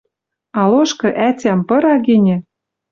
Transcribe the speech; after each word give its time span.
А 0.59 0.61
лошкы 0.71 1.09
ӓтям 1.27 1.59
пыра 1.67 1.95
гӹньӹ 2.07 2.37